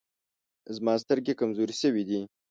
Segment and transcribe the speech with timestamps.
[0.75, 2.19] زما سترګي کمزوري سوي دی.